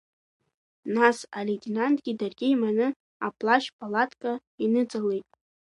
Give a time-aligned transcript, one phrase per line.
[0.95, 2.87] Нас, алеитенантгьы даргьы еиманы
[3.27, 4.31] аплашьпалатка
[4.63, 5.27] иныҵалеит.